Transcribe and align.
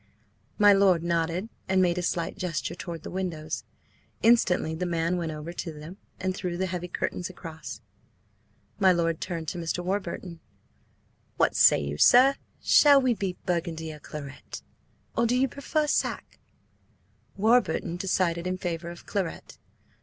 My 0.57 0.73
lord 0.73 1.03
nodded, 1.03 1.47
and 1.69 1.79
made 1.79 1.99
a 1.99 2.01
slight 2.01 2.35
gesture 2.35 2.73
toward 2.73 3.03
the 3.03 3.11
windows. 3.11 3.63
Instantly 4.23 4.73
the 4.73 4.87
man 4.87 5.15
went 5.15 5.31
over 5.31 5.53
to 5.53 5.71
them 5.71 5.97
and 6.19 6.33
drew 6.33 6.57
the 6.57 6.65
heavy 6.65 6.87
curtains 6.87 7.29
across. 7.29 7.81
My 8.79 8.91
lord 8.91 9.21
turned 9.21 9.47
to 9.49 9.59
Mr. 9.59 9.85
Warburton. 9.85 10.39
"What 11.37 11.55
say 11.55 11.81
you, 11.81 11.99
sir? 11.99 12.33
Shall 12.63 13.05
it 13.05 13.19
be 13.19 13.37
burgundy 13.45 13.93
or 13.93 13.99
claret, 13.99 14.63
or 15.15 15.27
do 15.27 15.35
you 15.37 15.47
prefer 15.47 15.85
sack?" 15.85 16.39
Warburton 17.37 17.97
decided 17.97 18.47
in 18.47 18.57
favour 18.57 18.89
of 18.89 19.05
claret. 19.05 19.59